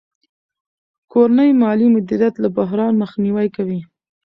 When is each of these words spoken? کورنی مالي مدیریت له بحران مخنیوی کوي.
کورنی 1.11 1.51
مالي 1.61 1.87
مدیریت 1.95 2.35
له 2.43 2.49
بحران 2.57 2.93
مخنیوی 3.01 3.47
کوي. 3.55 3.79